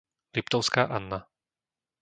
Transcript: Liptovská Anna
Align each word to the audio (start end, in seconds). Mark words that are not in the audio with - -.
Liptovská 0.35 0.83
Anna 0.97 1.19